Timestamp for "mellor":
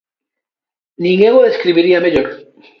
2.05-2.29